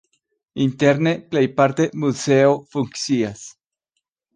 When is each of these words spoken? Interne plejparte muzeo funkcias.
Interne 0.65 1.13
plejparte 1.29 1.87
muzeo 2.07 2.59
funkcias. 2.75 3.49